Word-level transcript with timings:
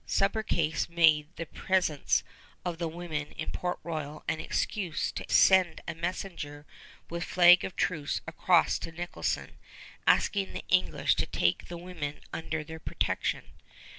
Subercase 0.07 0.89
made 0.89 1.27
the 1.35 1.45
presence 1.45 2.23
of 2.65 2.79
the 2.79 2.87
women 2.87 3.33
in 3.33 3.51
Port 3.51 3.77
Royal 3.83 4.23
an 4.27 4.39
excuse 4.39 5.11
to 5.11 5.23
send 5.27 5.79
a 5.87 5.93
messenger 5.93 6.65
with 7.07 7.23
flag 7.23 7.63
of 7.63 7.75
truce 7.75 8.19
across 8.25 8.79
to 8.79 8.91
Nicholson, 8.91 9.59
asking 10.07 10.53
the 10.53 10.65
English 10.69 11.13
to 11.17 11.27
take 11.27 11.67
the 11.67 11.77
women 11.77 12.19
under 12.33 12.63
their 12.63 12.79
protection. 12.79 13.43